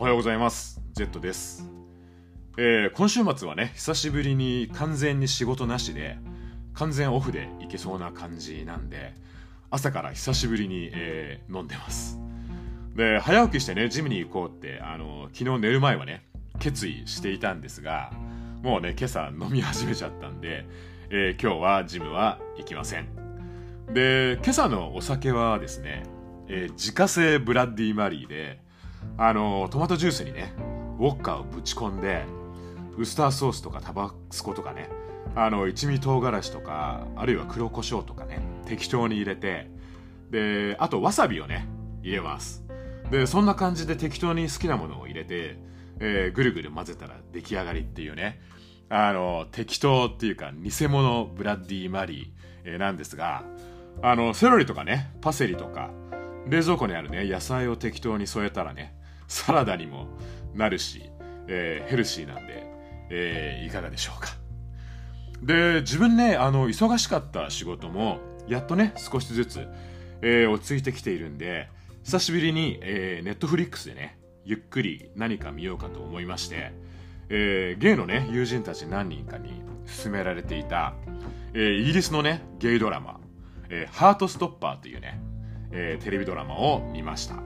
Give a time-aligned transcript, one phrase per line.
[0.00, 0.80] おはようございます。
[0.94, 1.68] ジェットです。
[2.56, 6.16] えー今週末はね、久しぶりに完全に仕事なしで、
[6.72, 9.12] 完全オフで行けそうな感じなんで、
[9.70, 12.18] 朝から久しぶりに、えー飲んでます。
[12.96, 16.24] で、早起きしてね、ジムに行こうって、あの、昨日寝る前はね、
[16.60, 18.10] 決意していたんですが、
[18.62, 20.64] もうね、今朝飲み始めちゃったんで、
[21.10, 23.06] えー今日はジムは行きません。
[23.92, 26.04] で、今朝のお酒はですね、
[26.48, 28.60] えー自家製ブラッディマリーで、
[29.18, 30.54] あのトマトジュースにね
[30.98, 32.24] ウォッカをぶち込んで
[32.96, 34.88] ウスターソースとかタバスコとかね
[35.34, 39.70] あの一味唐辛子とかあるいは黒胡椒とかね適当に入れて
[40.30, 41.66] であとわさびをね
[42.02, 42.64] 入れます。
[43.10, 45.58] でそんな感じで適当に好きなものを入れて、
[45.98, 48.40] えーぐるぐる混ぜたら出来上がりっていうね
[48.88, 53.42] あの適当っていうか偽物ブラッディマリー、えーなんですが
[54.02, 55.90] あのセロリとかねパセリとか
[56.48, 58.94] 冷蔵庫にあるね野菜を適当に添えたらね
[59.28, 60.06] サラダにも
[60.54, 61.10] なるし、
[61.46, 62.66] えーヘルシーなんで、
[63.10, 64.28] えーいかがでしょうか。
[65.42, 69.68] で自分ねあの忙しかった仕事もやっとね少しずつ、
[70.22, 71.68] えー落ち着いてきているんで
[72.02, 76.72] 久しぶりに、えー、ネットフリックスでねゆっくり何か見ようかと思いまして、
[77.28, 79.62] えーゲイのね友人たち何人かに
[80.02, 80.94] 勧められていた、
[81.54, 83.20] えーイギリスのねゲイドラマ
[83.70, 85.20] 「えーハートストッパー」というね、
[85.72, 87.36] えーテレビドラマを見ました。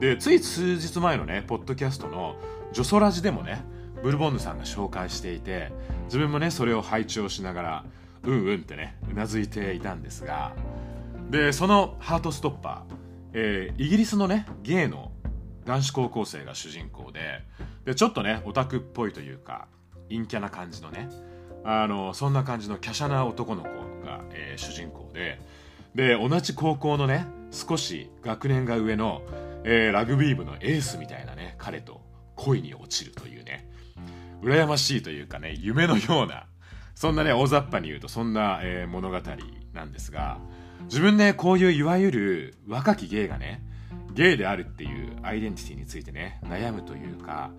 [0.00, 2.36] でつい数日前のねポッドキャストの
[2.72, 3.62] 「ジョソラジ」でもね
[4.02, 5.70] ブルボンヌさんが紹介していて
[6.06, 7.84] 自分もねそれを拝聴しながら
[8.24, 10.52] うんうんってねうなずいていたんですが
[11.30, 12.94] でその「ハートストッパー」
[13.34, 15.12] えーイギリスのねゲイの
[15.64, 17.44] 男子高校生が主人公で
[17.84, 19.68] でちょっとねオタクっぽいというか
[20.08, 21.08] 陰キャな感じのね
[21.64, 23.68] あのそんな感じの華奢な男の子
[24.04, 25.38] が、えー主人公で
[25.94, 29.22] で同じ高校のね少し学年が上の、
[29.64, 32.00] えーラグビー部のエースみたいなね彼と
[32.36, 33.68] 恋に落ちるというね
[34.42, 36.46] 羨ましいというかね夢のような
[36.94, 39.18] そんなね大雑把に言うとそんな、えー物語
[39.74, 40.38] なんですが
[40.84, 43.62] 自分ねこういういわゆる若きゲイがね
[44.12, 47.50] ゲイであるっていうアイデンティティについてね悩むというか、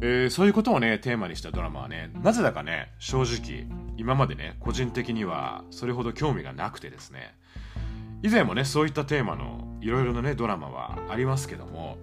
[0.00, 7.34] えーそういうことをねテーマにしたドラマはねなぜだかね正直今までね個人的にはそれほど興味がなくてですね
[8.22, 11.98] 以前もねそういったテーマのいろいろなねドラマはありますけども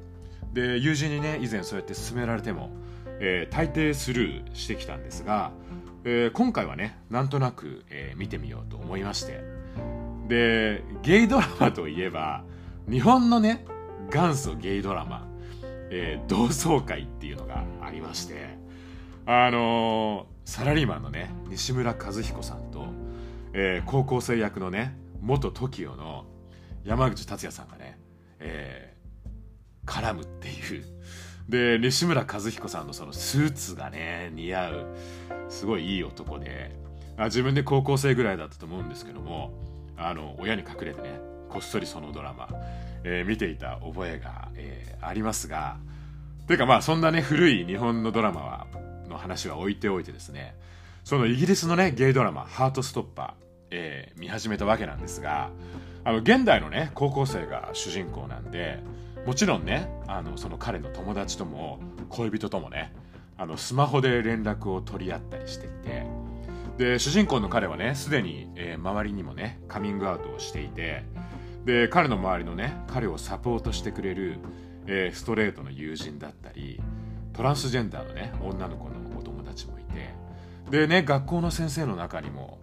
[0.54, 2.70] で友人にね以前そうやって勧められても、
[3.20, 5.52] えー大抵スルーしてきたんですが、
[6.04, 9.42] えー今回はねなんとなく、えー見てみようと思いまして
[10.28, 12.44] でゲイドラマといえば
[12.90, 13.66] 日本のね
[14.12, 15.28] 元祖ゲイドラマ、
[15.92, 18.58] えー同窓会っていうのがありまして
[19.26, 22.88] あのサラリーマンのね西村和彦さんと、
[23.54, 26.26] えー高校生役のね元 TOKIO の
[26.84, 28.00] 山口達也さんがね、
[28.40, 29.00] えー
[29.86, 30.84] 絡むっていう。
[31.50, 34.86] で西村和彦さんのそのスーツがね似合う
[35.50, 36.76] すごいいい男で
[37.18, 39.52] あ自分で高校生ぐらいだったと思うんですけども
[39.98, 41.20] あの親に隠れてね
[41.50, 42.50] こっそりそのドラマ、
[43.04, 45.78] えー見ていた覚えが、えーありますが
[46.46, 48.68] というかまあそんなね古い日本のドラマは
[49.10, 50.56] の話は置いておいてですね
[51.04, 55.50] そのイギリスのねゲイドラマ「ハートストッパー」えー見始めたわけなんですが
[56.04, 58.80] あの現代のね高校生が主人公なんで
[59.26, 61.80] もちろんねあのその彼の友達とも
[62.10, 62.94] 恋人ともね
[63.38, 66.06] あのスマホで連絡を取り合ったりしていて
[66.78, 71.04] で主人公の彼はねすでに、えー周りにもねカミングアウトをしていて
[71.66, 74.40] で彼の周りのね彼をサポートしてくれる、
[74.88, 76.80] えーストレートの友人だったり
[77.34, 80.14] トランスジェンダーのね女の子のお友達もいて
[80.70, 82.58] でね学校の先生の中にも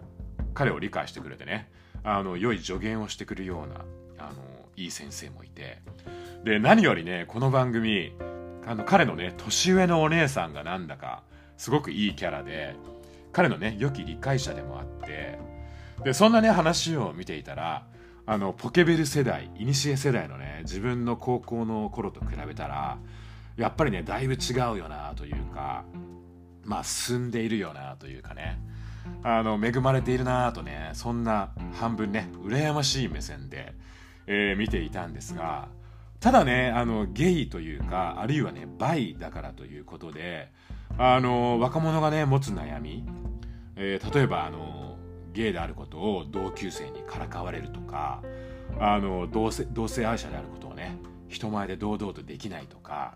[0.57, 1.69] 彼を理解してくれてね。
[2.03, 3.85] あの良い助言をしてくるような
[4.17, 4.41] あの
[4.75, 5.83] いい先生もいて。
[6.43, 8.11] で何よりねこの番組
[8.65, 11.21] あの彼のね年上のお姉さんがなんだか
[11.57, 12.75] すごくいいキャラで
[13.31, 15.37] 彼のね良き理解者でもあって。
[16.03, 17.85] でそんなね話を見ていたら
[18.25, 22.97] あのポケベル世代イニシエ世代のね自分の高校の頃と比べたら
[23.57, 25.85] やっぱりねだいぶ違うよなというか
[26.63, 28.59] まあ進んでいるよなというかね。
[29.23, 33.73] あの恵まれているなとねそんな半分ね羨ましい目線で、
[34.25, 35.69] えー見ていたんですが
[36.19, 40.51] ただねあのゲイというかあるいはねバイだからということで
[40.97, 43.05] あの若者がね持つ悩み、
[43.75, 44.97] えー例えばあの
[45.33, 48.23] ゲイであることを同級生にからかわれるとか
[48.79, 53.15] あの同性同性愛者であることをね人前で堂々とできないとか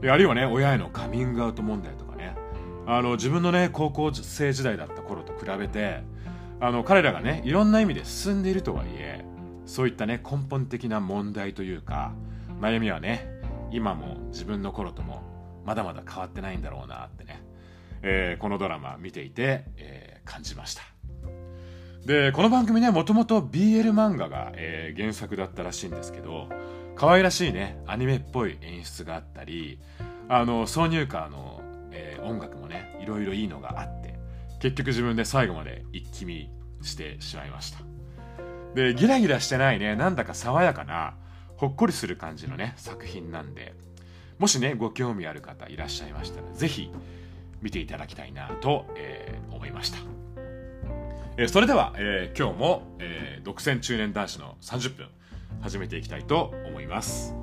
[0.00, 2.09] であるいはね親へのカミングアウト問題とかね
[2.86, 6.02] あの自分のね高校生時代だった頃と比べて
[6.60, 9.24] あの彼らがねいろんな意味で進んでいるとはいえ
[9.66, 12.12] そういったね根本的な問題というか
[12.60, 13.40] 悩みはね
[13.70, 15.22] 今も自分の頃とも
[15.64, 17.42] まだまだ変わってないんだろうなってね、
[18.02, 20.82] えー、このドラマ見ていて、えー、感じました。
[22.04, 26.48] でこの番組ねもともと BL 漫画が、えー、原作だったらしいんですけど
[26.96, 29.78] 可愛らしいねアニメっぽい演出があったり
[30.28, 31.59] あの挿入歌の、
[31.92, 34.18] えー、音楽もねいろいろいいのがあって
[34.60, 36.50] 結局自分で最後まで一気見
[36.82, 37.80] してしまいました。
[38.74, 41.14] でギラギラしてないねなんだか爽やかな
[41.56, 43.74] ほっこりする感じのね作品なんで
[44.38, 46.90] もしねご興味ある方いらっしゃいましたら是非
[47.60, 49.98] 見ていただきたいなと、えー、思いました、
[51.36, 55.08] えー、それでは、えー、今日も、え独占中年男子の30分
[55.60, 57.34] 始めていきたいと思います、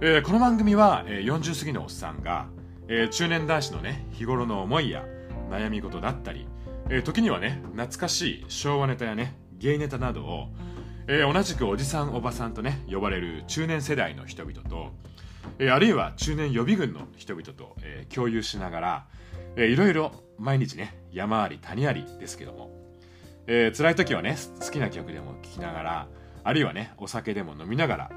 [0.00, 2.46] えこの番組は、え40過ぎのおっさんが、
[2.92, 5.04] え中年男子のね日頃の思いや
[5.48, 6.46] 悩み事だったり、
[6.90, 10.48] え時にはね懐かしい昭和ネタやねゲイネタなどを、
[11.06, 14.90] えー、同じくおじさんおばさんとね呼ばれる中年世代の人々と、
[15.60, 19.06] えー、あるいは中年予備軍の人々と、えー、共有しながら、
[19.54, 22.70] えー、いろいろ毎日ね山あり谷ありですけども、
[23.46, 26.08] えー、辛い時はね好きな曲でも聴きながら
[26.42, 28.10] あるいはねお酒でも飲みながら、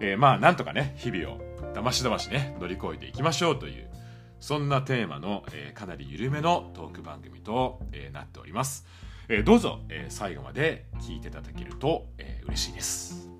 [0.00, 1.40] えー、まあなんとかね日々を
[1.74, 3.90] だましだましね乗り越えていきましょうという
[4.44, 8.84] そんなテーマの、えー、かなり緩めのトーク番組と、えー、なっております。
[9.30, 13.30] えー、どうぞ、えー、最後まで聞いていただけると、えー、嬉しいです。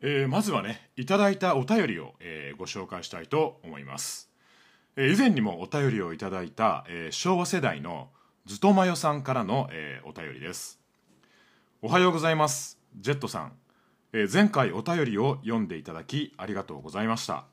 [0.00, 4.30] えー、まずはね、いただいたお便りを、えー、ご紹介したいと思います。
[4.94, 8.10] えー、以前にもお便りをいただいた、えー、昭和世代の
[8.44, 10.78] ずとまよさんからの、えー、お便りです。
[11.82, 12.78] おはようございます。
[12.94, 13.65] ジェットさん。
[14.18, 17.44] え、前回お便りを読んでいただきありがとうございました。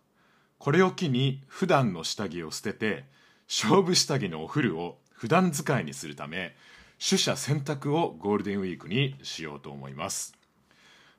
[0.63, 3.03] これを機に普段の下着を捨てて
[3.49, 6.55] 勝負下着のお古を普段使いにするため
[7.05, 10.37] 取捨選択をゴールデンウィークにしようと思います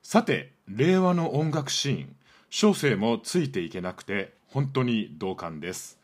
[0.02, 2.16] さて令和の音楽シーン
[2.48, 5.98] 小生もついていけなくて本当に同感です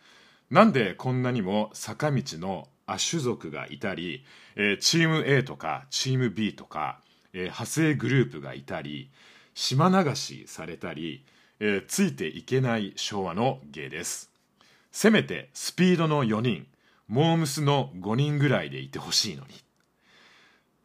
[0.51, 4.23] なんでこんなにも坂道の亜種族がいたり、
[4.57, 7.01] えー、チーム A とかチーム B とか、
[7.33, 9.09] えー、派生グループがいたり
[9.55, 11.25] 島流しされたり
[11.63, 14.31] えー、ついていけない昭和の芸です。
[14.91, 16.67] せめてスピードの4人
[17.07, 19.49] モームスの5人ぐらいでいてほしいのに。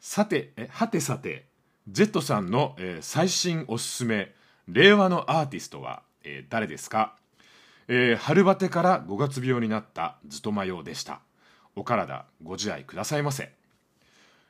[0.01, 1.45] さてえはてさて
[1.89, 4.35] Z さんの、えー、最新おすすめ
[4.67, 7.15] 令和のアーティストは、えー、誰ですか、
[7.87, 11.21] えー、春バテから5月病になったずとまようでした。
[11.77, 13.51] お体ご自愛くださいませ、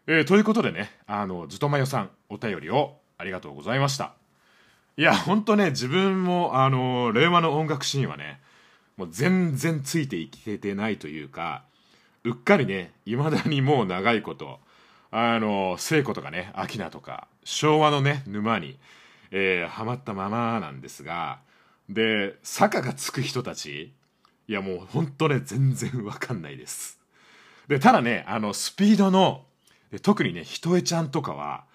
[0.07, 4.13] えー、ということでねあのずとまよさんお便りをありがとうございました
[4.97, 8.39] いや、ほんとね、自分も、あの、令和の音楽シーンはね、
[8.95, 11.63] もう全然ついていけてないというか、
[12.23, 14.59] うっかりね、未だにもう長いこと、
[15.11, 18.77] あの、聖子とかね、アキナとか、昭和のね、沼に、
[19.31, 21.39] えー、ハマったままなんですが、
[21.89, 23.93] で、坂がつく人たち、
[24.47, 26.99] いやもうほんとね、全然わかんないです。
[27.67, 29.43] で、ただね、あの、スピードの、
[30.01, 31.65] 特にね、ひとえちゃんとかは、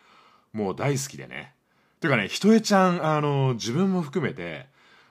[0.52, 1.54] もう大好きでね、
[2.00, 4.66] ていうかね、ひとえちゃん、あの、自分も含めて、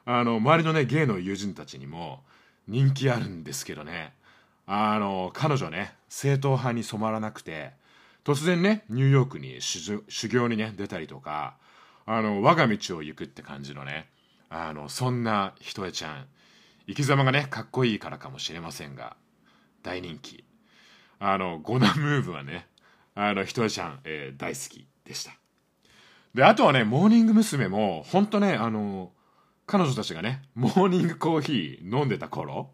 [0.06, 2.24] あの、周りのね、ゲイの友人たちにも
[2.68, 4.14] 人気あるんですけどね、
[4.66, 7.74] あの、彼女ね、正統派に染まらなくて、
[8.24, 11.56] 突然ね、ニューヨークに修行にね、出たりとか、
[12.08, 14.10] あの、我が道を行くって感じのね、
[14.50, 16.26] あの、そんなひとえちゃん、
[16.88, 19.16] 生き様がね、かっこいいからかもしれませんが、
[19.84, 20.44] 大人気。
[21.20, 22.68] あの、ゴナムーブはね、
[23.14, 24.88] あの、ひとえちゃん、えー、大好き。
[25.10, 25.32] でした。
[26.36, 27.68] で、あとはね、モーニング娘。
[27.68, 29.12] も、ほんとね、あの、
[29.66, 32.70] 彼女たちがね、モーニングコーヒー飲んでた頃、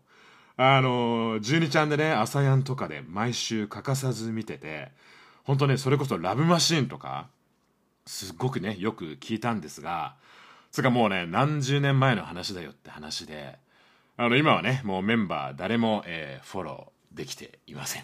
[0.57, 4.91] あの、12ちゃんでね、朝やんとかで毎週欠かさず見てて、
[5.45, 7.29] ほんとね、それこそラブマシーンとか、
[8.05, 10.15] すっごくね、よく聞いたんですが、
[10.71, 13.57] つかもうね、何十年前の話だよって話で、
[14.17, 18.03] あの、今はね、もうメンバー誰も、えー、フォローできていません。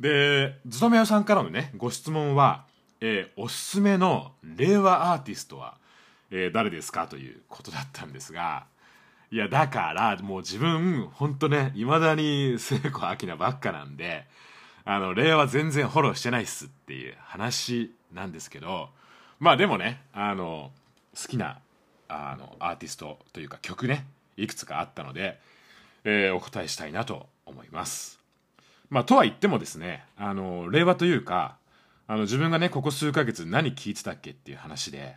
[0.00, 2.64] で、ずとめ屋さんからのね、ご質問は、
[3.04, 5.76] えー、おすすめの令和アーティストは、
[6.30, 8.66] えー、誰ですかということだったんですが、
[9.32, 14.24] いや、だから、もう自分、ほんとね、未だに聖子明菜ばっかなんで、
[14.84, 18.90] あの、令和全然フォローしてないっすっていう話なんですけど、
[19.40, 20.70] まあでもね、あの、
[21.20, 21.58] 好きな、
[22.06, 24.06] あの、アーティストというか曲ね、
[24.36, 25.40] いくつかあったので、
[26.04, 28.20] えー、お答えしたいなと思います。
[28.90, 31.56] まあ、とは言ってもですね、あの、令和というか、
[32.12, 35.16] あの自分がねここ数ヶ月何聴いてたっけっていう話で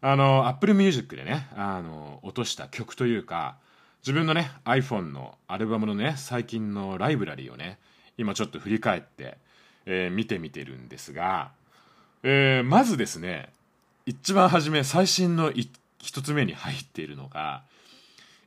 [0.00, 3.56] あの Apple Music でねあの落とした曲というか
[4.00, 7.78] 自分のね iPhone のアルバムのね最近のライブラリーをね
[8.16, 9.36] 今ちょっと振り返って、
[9.84, 11.50] えー、見てみてるんですが
[12.22, 13.50] えー、まずですね
[14.06, 15.52] 一番初め最新の
[15.98, 17.64] 一つ目に入っているのが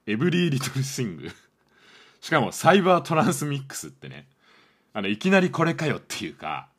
[0.07, 1.29] エブリー・リトル・シング
[2.21, 4.25] しかもサイバートランスミックスってね
[4.93, 6.69] あのいきなりこれかよっていうか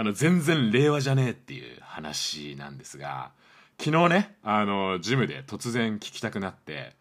[0.00, 3.32] あの全然令和じゃねえっていう話なんですが
[3.78, 6.96] 昨日ねあのジムで突然聞きたくなって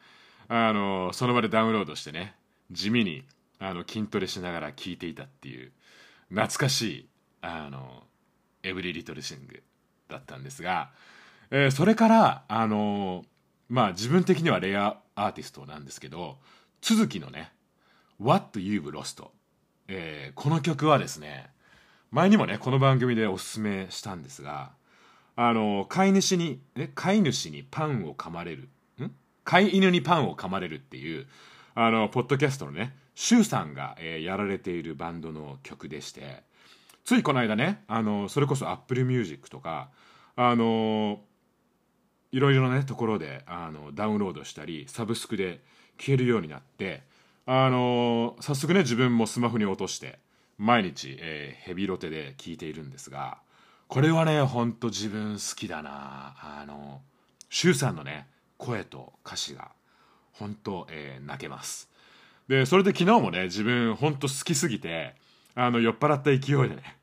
[0.49, 2.35] あのその場でダウンロードしてね
[2.71, 3.23] 地味に
[3.57, 5.71] あの筋トレしながら聞いていたっていう
[6.27, 7.09] 懐かしい
[7.41, 8.03] あの
[8.63, 9.63] エブリリトルシング
[10.09, 10.89] だったんですが、
[11.51, 13.23] えー、それからあの
[13.69, 16.37] まあ自分的にはレアアーティストなんですけど
[16.81, 17.53] 続きのね
[18.21, 19.25] 「What You've Lost、
[19.87, 21.57] えー」この曲はですね
[22.11, 24.71] 前にもねこの番組でおすすめしたんですが
[25.35, 28.69] あの飼い主にえ飼い主にパンを噛まれる。
[28.99, 29.11] ん？
[29.43, 31.27] 飼い犬にパンを噛まれるっていう
[31.75, 36.43] あのポッドキャストのねシュウさんが、えー、やられているバンドの曲でして
[37.05, 39.89] ついこの間ねあのそれこそ Apple Music とか
[40.35, 41.19] あの
[42.31, 45.61] いろいろな、ね、ところであのダウンロードしたりサブスクで
[45.99, 47.03] 消えるようになって
[47.45, 50.19] あの早速ね自分もスマホに落として
[50.59, 53.37] 毎日、えー、ヘビロテで聴いているんですが
[53.87, 56.35] これはねほんと自分好きだな。
[56.41, 57.01] あの
[57.49, 59.71] シュウさんのね声と歌詞が
[60.33, 61.89] 本当、えー、泣けます。
[62.47, 65.15] でそれで昨日もね自分本当好きすぎて
[65.55, 66.37] あの酔っ払った勢い
[66.69, 66.97] でね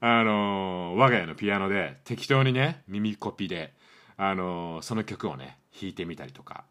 [0.00, 3.74] あの我が家のピアノで適当にね耳コピで
[4.16, 6.64] あのその曲をね弾いてみたりとか、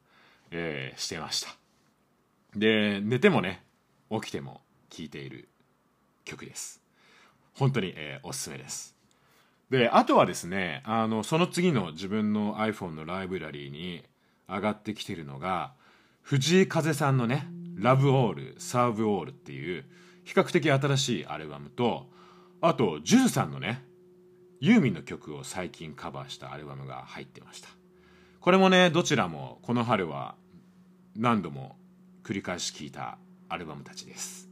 [0.50, 1.50] えー、してました。
[2.56, 3.64] で寝てもね
[4.10, 5.50] 起きても聴いている
[6.26, 6.82] 曲です。
[7.54, 8.96] 本当に、えー、おすすめです。
[9.70, 14.04] であとはですねあのその次の自分の iPhone のライブラリーに
[14.48, 15.74] 上がってきてるのが
[16.22, 19.86] 藤井風さんのね「ラブオールサーブオールっていう
[20.26, 22.10] 比較的新しいアルバムと
[22.60, 23.84] あとジュズさんのね
[24.60, 27.70] ユーミンの曲を最近カバーしたアルバムが入ってました。
[28.42, 30.36] これもねどちらもこの春は
[31.16, 31.78] 何度も
[32.24, 33.18] 繰り返し聴いた
[33.50, 34.51] アルバムたちです。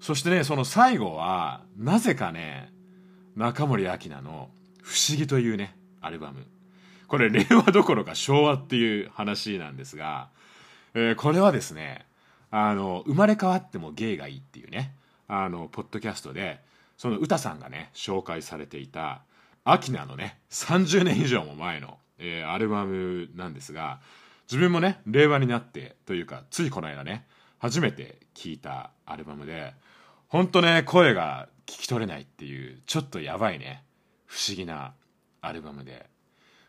[0.00, 2.72] そしてねその最後はなぜかね
[3.36, 4.50] 中森明菜の
[4.82, 6.46] 「不思議」というねアルバム。
[7.08, 10.28] これ令和どころか昭和っていう話なんですが、
[10.92, 12.04] えー、これはですね
[12.50, 14.94] あの生まれ変わっても芸がいいっていうね
[15.26, 16.60] あのポッドキャストで
[16.98, 19.22] その歌さんがね紹介されていた
[19.64, 24.00] アキナのね30年以上も前の、えー、アルバムなんですが
[24.50, 27.26] 自分もね令和になってというかついこの間ね
[27.58, 29.74] 初めて聴いたアルバムで
[30.28, 33.84] 本当ね声が聞き取れないっていうちょっとやばいね
[34.26, 34.94] 不思議な
[35.40, 36.06] アルバムで。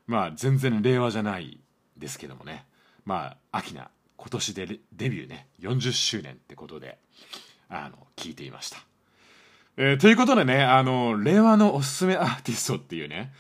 [0.08, 1.60] まあ全然令和じゃない
[1.96, 2.66] ですけどもね。
[3.06, 6.98] まあアキナ今年でデビューね40周年ってことで
[7.70, 8.78] あの聞いていました、
[9.78, 13.32] えー、ということでねあの令和のおすすめアーティストっていうね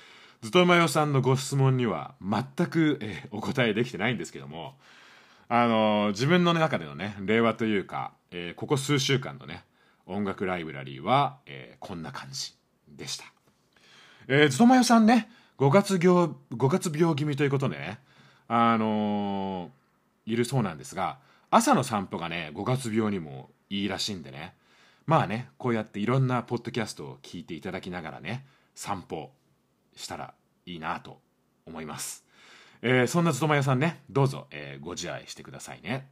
[0.41, 4.75] ずとまよさんのご質問には全く、えー、お答えできてないんですけども
[5.49, 9.65] あの自分の中でのね令和というか、えー、ここ数週間のね
[10.05, 12.53] 音楽ライブラリーは、えー、こんな感じ
[12.87, 13.25] でした、
[14.27, 17.99] えー、ずとまよさんね5月病5月病気味ということでね
[18.47, 19.79] あのー
[20.29, 21.17] いるそうなんですが
[21.49, 24.53] 朝の散歩がね5月病にもいいらしいんでね
[25.07, 29.31] まあねこうやっていろんなポッドキャストを聞いていただきながらね散歩
[29.95, 30.33] したら
[30.67, 31.19] いいなと
[31.65, 32.23] 思います、
[32.81, 34.03] えー、そんなずとま屋さんね。
[34.09, 36.09] どうぞ、えー、ご自愛してくださいね。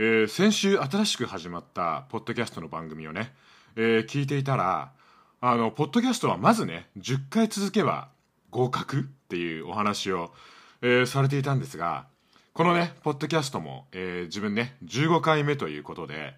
[0.00, 3.34] えー、先週新しく始まったポッドキャストの番組をね、
[3.74, 4.92] えー、聞いていたら
[5.40, 8.10] あのポッドキャストはまずね10回続けば
[8.50, 10.32] 合格っていうお話を、
[10.82, 12.06] えー、されていたんですが
[12.58, 16.34] このねポッドキャストも、え自分ね15回目ということで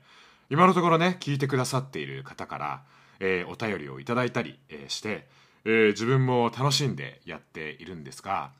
[0.50, 2.82] 今のところね聞いてくださっている方から、
[3.20, 5.26] えお便りをいただいたり、えして、
[5.64, 8.50] え自分も楽しんでやっているんですが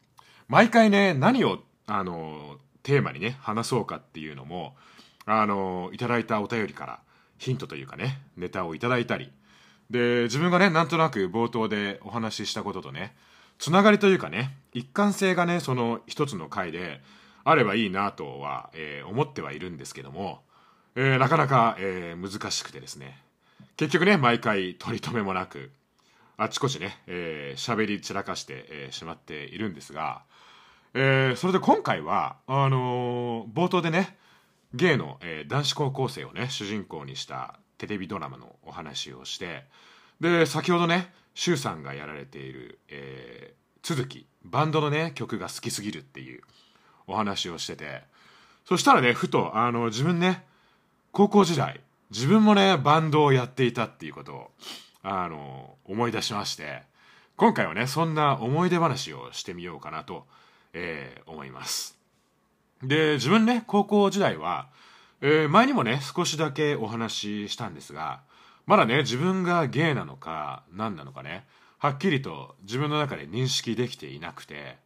[0.49, 4.75] 毎回ね何をあのテーマにね話そうかっていうのも
[5.27, 7.01] あのいただいたお便りから
[7.37, 9.31] ヒントというかねネタをいただいたり
[9.91, 13.15] で自分がねなんとなく冒頭でお話ししたこととね
[13.59, 17.03] つながりというかね一貫性がねその一つの回で
[17.45, 20.43] あればいいなとは、えー、思ってはいるんですけども、
[20.95, 23.23] えー、なかなか、えー、難しくてですね。
[23.77, 25.71] 結局ね毎回取り留めもなく
[26.37, 30.23] あちこちね喋、えー、り散らかして、えー、しまっているんですが、
[30.95, 34.19] えー、それで今回はあのー、冒頭でね
[34.75, 39.65] ゲイの、えー、男子高校生をね主人公にしたテレビドラマのお話をして
[40.21, 46.43] で先ほどね周さんがやられている、えー、続きバンドのね曲が好きすぎるっていう
[47.11, 48.09] お話をしてて。
[48.71, 50.45] そしたらねふとあの自分ね
[51.11, 54.51] 高校時代自分もねバンドをやっていたっていうことを
[55.03, 56.83] あの思い出しまして
[57.37, 60.25] 今回はねそんな思い出話をしてみようかなと、
[60.73, 61.99] えー、思います。
[62.83, 64.69] で自分ね高校時代は、
[65.21, 68.21] えー、前にもね少しだけお話ししたんですが
[68.67, 71.45] まだね自分がゲイなのか何なのかね
[71.79, 74.79] はっきりと自分の中で認識できていなくて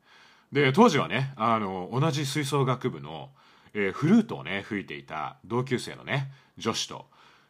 [0.54, 3.30] で当時はねあの同じ吹奏楽部の、
[3.74, 7.06] えー、フルートをね吹いていた同級生のね女子と、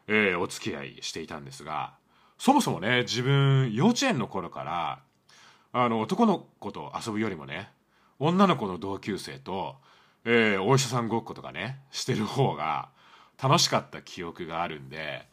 [0.09, 1.93] えー、お付き合いしていたんですが
[2.39, 5.01] そもそもね自分幼稚園の頃から
[5.75, 7.69] あの男の子と遊ぶよりもね
[8.19, 9.77] 女の子の同級生と、
[10.25, 12.89] えー、お医者さんごっことかねしてる方が
[13.43, 15.29] 楽しかった記憶があるんで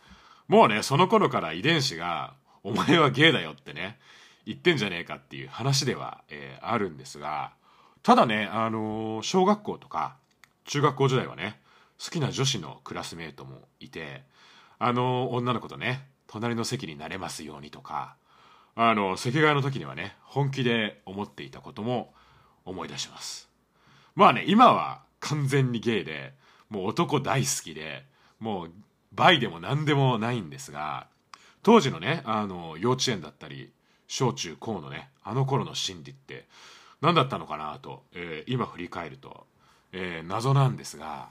[0.49, 3.97] もうねその頃から遺伝子がお前はゲイだよってね
[4.45, 7.53] 言ってんじゃねえかっていう話では、えー、あるんですが
[8.03, 10.15] ただね、あのー、小学校とか
[10.65, 11.59] 中学校時代はね
[12.03, 14.23] 好きな女子のクラスメートもいて
[14.79, 18.15] あのー、女の子とね隣の席になれますようにとか
[18.75, 22.13] あの席替えの時にはね本気で思っていたことも
[22.65, 23.49] 思い出します。
[24.15, 26.33] まあね今は完全にゲイで
[26.69, 28.05] もう男大好きで
[28.39, 28.71] もう
[29.13, 31.07] バイでも何でもないんですが
[31.63, 33.71] 当時のねあの幼稚園だったり
[34.07, 36.47] 小中高のねあの頃の心理って
[37.01, 39.45] 何だったのかなと、えー、今振り返ると、
[39.91, 41.29] えー、謎なんですが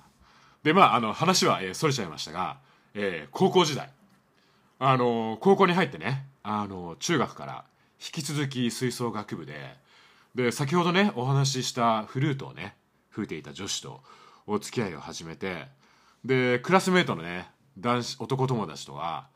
[0.62, 2.59] でまああの話は、えー、それちゃいましたが、
[2.95, 3.91] えー、高校時代
[4.79, 7.65] あの高校に入ってねあの中学から
[8.00, 9.55] 引き続き吹奏楽部で
[10.35, 12.75] で先ほどねお話ししたフルートをね
[13.11, 14.00] 吹いていた女子と
[14.47, 15.67] お付き合いを始めて
[16.25, 19.29] でクラスメートのね男子男友達とは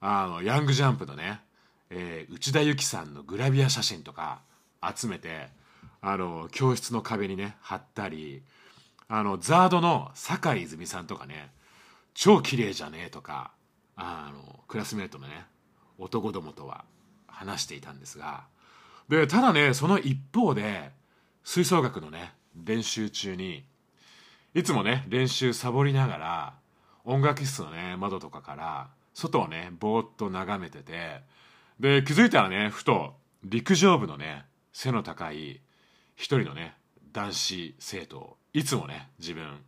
[0.00, 1.40] あのヤングジャンプのね、
[1.90, 4.40] えー、内田有紀さんのグラビア写真とか
[4.94, 5.48] 集めて
[6.06, 8.42] あの教室の壁にね貼ったり
[9.08, 11.50] あのザードの酒井泉さんとかね
[12.12, 13.52] 超綺麗じゃねえとか
[13.96, 15.46] あのクラスメートのね
[15.98, 16.84] 男どもとは
[17.26, 18.44] 話していたんですが
[19.08, 20.90] でただねその一方で
[21.42, 23.64] 吹奏楽のね練習中に
[24.52, 26.54] いつもね練習サボりながら
[27.06, 31.22] 音楽室のね窓とかから外をねぼーっと眺めてて
[31.80, 35.62] で気づいたらねふと陸上部のね背の高い
[36.16, 36.74] 一人のね
[37.12, 39.60] 男子生徒をいつもね自分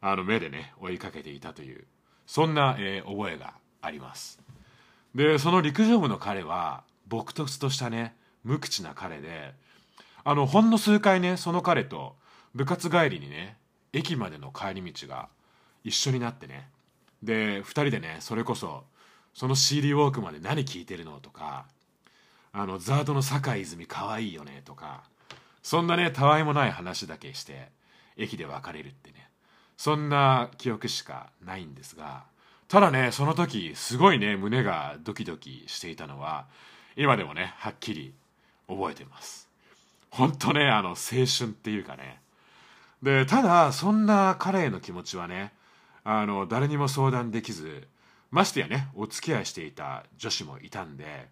[0.00, 1.84] あの目でね追いかけていたという
[2.26, 4.40] そんな、えー、覚えがあります。
[5.14, 9.54] でその陸上部の彼は朴突としたね無口な彼で
[10.24, 12.16] あのほんの数回ねその彼と
[12.54, 13.56] 部活帰りにね
[13.92, 15.28] 駅までの帰り道が
[15.84, 16.68] 一緒になってね
[17.22, 18.84] で2人でねそれこそ
[19.34, 21.66] その CD ウォークまで何聴いてるのとか
[22.52, 25.04] あのザードの酒井泉かわいいよねとか
[25.64, 27.70] そんなねたわいもない話だけして
[28.18, 29.28] 駅で別れるってね。
[29.76, 32.24] そんな記憶しかないんですが
[32.68, 36.46] ただねその時すごいね胸がドキドキしていたのは
[36.96, 38.14] 今でもねはっきり
[38.68, 39.48] 覚えてます。
[40.10, 42.20] 本当ねあの青春っていうかね。
[43.02, 45.52] でただそんな彼への気持ちはね
[46.04, 47.88] あの誰にも相談できず
[48.30, 51.28] ましてやねお付き合いしていた女子もいたんで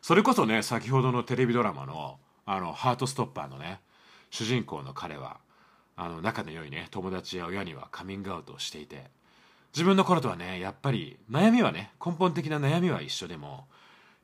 [0.00, 2.18] それこそね先ほどのテレビドラマの
[2.52, 3.80] 「あのハートストッパー」のね
[4.30, 5.38] 主人公の彼は
[5.96, 9.08] あの仲の良いね友達や親にはカミングアウトをしていて
[9.72, 13.68] 自分の頃とはねやっぱり悩みはね根本的な悩みは一緒でも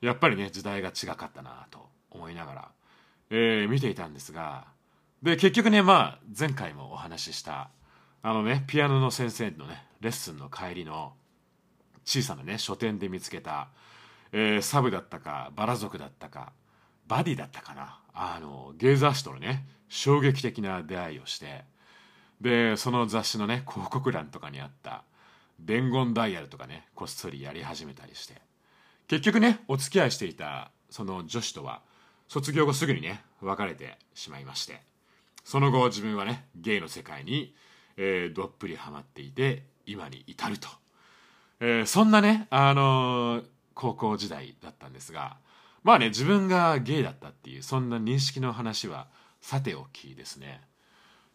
[0.00, 2.68] やっぱりね時代が違かったなと思いながら、
[3.30, 4.64] えー、見ていたんですが
[5.22, 7.70] で結局ねまあ前回もお話しした
[8.22, 11.12] あのねピアノの先生のねレッスンの帰りの
[12.04, 13.68] 小さなね書店で見つけた、
[14.32, 16.52] えー、サブだったかバラ族だったか
[17.08, 18.00] バディだったかな。
[18.14, 21.64] あのゲイ雑誌とのね衝撃的な出会いをして。
[22.40, 25.04] でその雑誌のね広告欄とかにあった
[25.58, 28.34] 伝言ダイヤルとかねこっそりやり始めたりして。
[29.08, 31.82] 結局ねお付き合いしていたその女子とは
[32.28, 34.80] 卒業後すぐにね別れてしまいまして。
[35.44, 37.54] その後自分はねゲイの世界に
[37.96, 40.68] えー、どっぷりハマっていて今に至ると、
[41.60, 45.36] えー、そんなね、あのー、高校時代だったんですが
[45.86, 49.06] まあね自分がゲイだったっていうそんな認識の話は
[49.40, 50.60] さておきですね。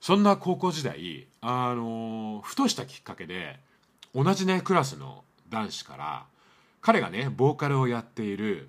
[0.01, 3.61] そんな高校時代、あのふとしたきっかけで
[4.13, 6.25] 同じねクラスの男子から
[6.81, 8.67] 彼がねボーカルをやっている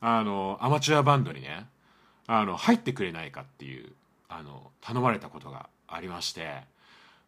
[0.00, 1.64] あのアマチュアバンドにね
[2.26, 3.92] あの入ってくれないかっていう
[4.28, 6.64] あの頼まれたことがありまして。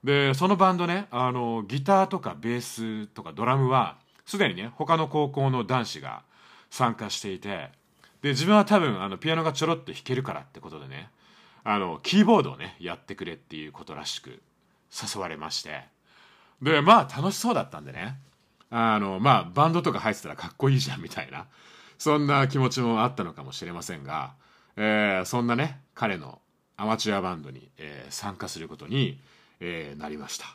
[0.03, 6.23] でそのバンドねあのギターとかベースとかドラムはすでにね他の高校の男子が
[6.69, 7.71] 参加していて
[8.23, 11.11] で自分は多分あのピアノがちょろっと弾けるからってことでね
[11.65, 14.43] あのキーボードをねやってくれっていうことらしく
[14.91, 15.93] 誘われまして。
[16.63, 18.19] でまあ楽しそうだったんでね
[18.71, 21.47] あのまあバンドとか入ってたらかっこいいじゃんみたいな
[21.99, 24.35] そんな気持ちもあったのかもしれませんが、
[24.77, 26.41] えー、そんなね彼の
[26.77, 29.21] アマチュアバンドに、えー、参加することに、
[29.61, 30.47] えー、なりました。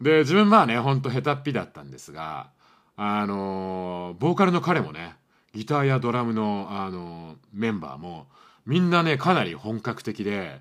[0.00, 2.50] で自分まあねほんと下手っぴだったんですが
[2.96, 5.16] あのボーカルの彼もね
[5.54, 8.26] ギターやドラムの、あのメンバーも
[8.66, 10.60] みんなねかなり本格的で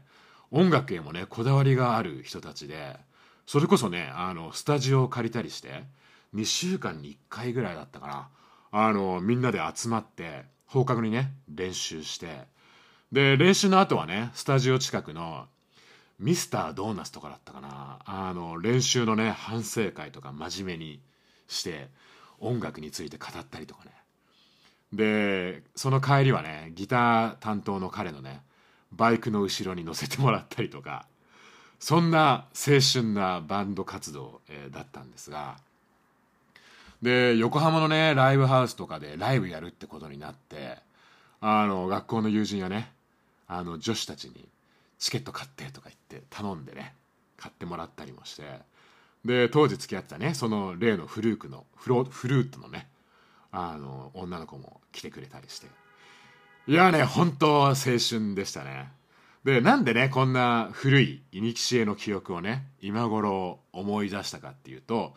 [0.51, 2.97] 音楽へもねこだわりがある人たちで
[3.47, 5.83] それこそねあのスタジオを借りたりして
[6.35, 8.29] 2週間に1回ぐらいだったかな。
[8.71, 12.41] あのみんなで集まって放課後にね練習して
[13.11, 15.45] で練習の後はねスタジオ近くの
[16.19, 17.99] ミスタードーナツとかだったかな。
[18.05, 21.01] あの練習のね反省会とか真面目に
[21.47, 21.89] して
[22.39, 23.91] 音楽について語ったりとかね。
[24.93, 28.41] でその帰りはねギター担当の彼のね
[28.91, 31.07] バイクの後ろに乗せてもらったりとか
[31.79, 35.57] そんな青春なバンド活動、えー、だったんですが
[37.01, 40.77] で横浜のねライブハウスとかでライブやるってことになって
[41.41, 42.91] あの学校の友人やね
[43.47, 44.47] あの女子たちに
[44.99, 46.93] チケット買ってとか言って頼んでね
[47.35, 48.43] 買ってもらったりもして
[49.25, 52.87] で当時付き合ってたねその例のフルークのフロフルートのね
[53.53, 55.67] あの女の子も来てくれたりして。
[56.65, 58.91] いやね本当青春でしたね。
[59.43, 65.13] でなんでねこんな古いイニキシエの記憶をね今頃思い出したかっていうと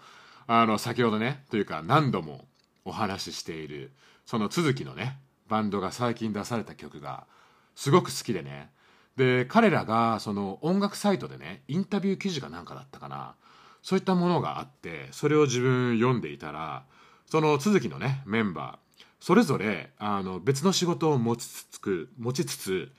[0.47, 2.45] あの先ほどねというか何度も
[2.85, 3.93] お話ししている
[4.27, 5.19] その続きのね
[5.49, 7.27] バンドが最近出された曲が
[7.75, 8.71] すごく好きでね。
[9.17, 13.35] で彼らがその音楽サイトでねインタビュー記事かなんかだったかな。
[13.83, 16.83] そういったものがあってそれを自分読んでいたら
[17.27, 22.93] その続きのねメンバーそれぞれあの別の仕事を持ちつつ持ちつつ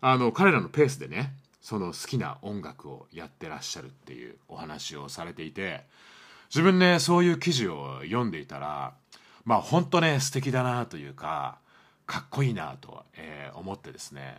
[0.00, 5.84] あの彼らのペースでねその好きな音楽をやってらっしゃるっていうお話をされていて
[6.50, 8.94] 自分ねそういう記事を読んでいたら
[9.44, 11.58] まあ本当ね素敵だなというか
[12.06, 14.38] かっこいいなと、えー、思ってですね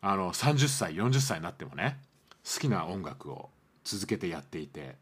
[0.00, 1.98] あの30歳40歳になってもね
[2.44, 3.50] 好きな音楽を
[3.84, 4.96] 続けてやっていて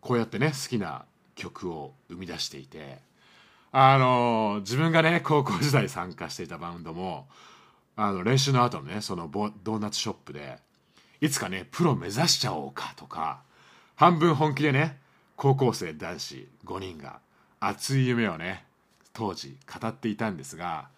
[0.00, 1.04] こうやってね好きな
[1.34, 2.98] 曲を生み出していて
[3.72, 7.28] あの自分がね高校時代参加していたバンドも
[7.96, 9.28] あの練習の後のねその
[9.62, 10.58] ドーナツショップで
[11.20, 13.42] いつかねプロ目指しちゃおうかとか
[13.94, 14.98] 半分本気でね
[15.36, 17.20] 高校生男子5人が
[17.60, 18.64] 熱い夢をね
[19.12, 20.88] 当時語っていたんですが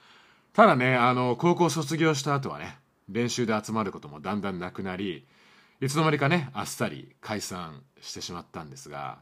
[0.55, 2.77] ただねあの高校卒業した後はね
[3.09, 5.25] 練習で集まることもだんだんなくなり
[5.81, 9.19] いつの間にかねあっさり解散してしまったんですが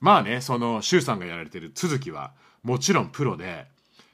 [0.00, 3.66] まあねその周さんがやられてる続きはもちろんプロで。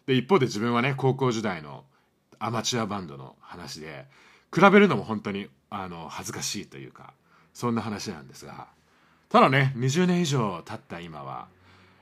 [0.07, 1.85] で一方で自分はね高校時代の
[2.39, 4.07] アマチュアバンドの話で
[4.55, 7.13] 比べるのも本当にあの恥ずかしいというか
[7.53, 8.69] そんな話なんですが。
[9.29, 11.49] ただね20年以上経った今は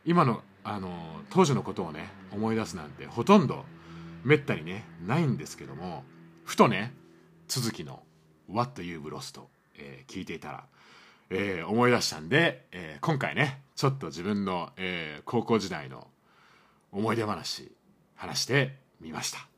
[0.05, 0.91] 今のあの
[1.31, 3.65] 当時のことをね思い出すなんてほとんど
[4.25, 6.05] めったにねないんですけども
[6.45, 6.95] ふとね
[7.49, 8.03] 続きの
[8.51, 9.43] 「What You've Lost、
[9.77, 10.65] えー」聞いていたら、
[11.31, 16.07] えー、思い出したんで、えー、今回ねちょっと自分の、えー、高校時代の
[16.95, 17.73] 思い出話
[18.15, 19.49] 話してみました。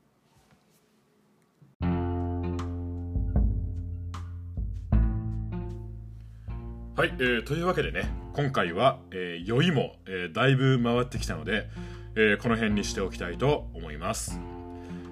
[6.96, 11.68] はい、えー、というわけでね今回は、えー、酔いも、えー、だいぶ回ってきたので、
[12.14, 14.40] えー、この辺にしておきたいと思います、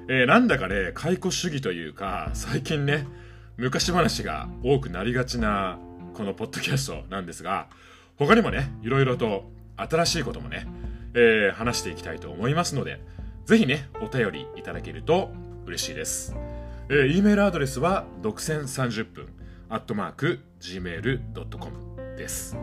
[0.08, 3.06] えー、なんだかね解雇主義というか最近ね
[3.58, 5.78] 昔話が多くなりがちな
[6.14, 7.68] このポッドキャストなんですが
[8.16, 9.44] 他にもねいろいろと
[9.76, 10.66] 新しいこともね、
[11.14, 13.00] えー、話していきたいと思いますので
[13.46, 15.30] ぜひねお便りいただけると
[15.66, 16.34] 嬉しいです、
[16.88, 19.28] えー、E メールアドレスは独占30分
[19.68, 22.56] アットマーク gmail.com です、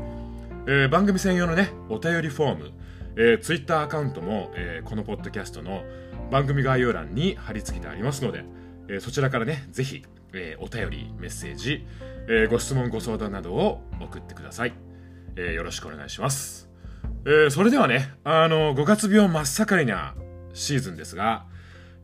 [0.67, 2.71] えー、番組専用のねお便りフォーム、
[3.15, 5.83] えー、ツイッターアカウントも、えー、このポッドキャストの
[6.31, 8.45] 番組概要欄に貼り付けてありますので、
[8.87, 11.85] えー、そちらからねぜひ、えー、お便りメッセージ、
[12.27, 14.73] えー、ご質問ご相談などを送ってください、
[15.35, 16.70] えー、よろしくお願いします、
[17.25, 20.15] えー、それではねあの5月病真っ盛りな
[20.53, 21.45] シーズンですが、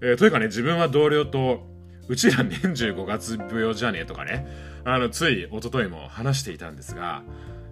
[0.01, 1.65] えー、というかね自分は同僚と
[2.07, 4.47] うちら年中5月病じゃねえとかね
[4.85, 7.23] あのつい一昨日も話していたんですが、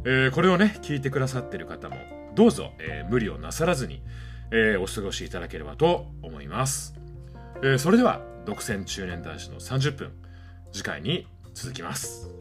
[0.05, 1.95] えー、これをね聞いてくださってる方も
[2.33, 4.01] どうぞ、えー、無理をなさらずに、
[4.51, 6.95] えー、お過ごしいただければと思います、
[7.63, 10.11] えそれでは独占中年男子の30分
[10.73, 12.34] 次回に続きます。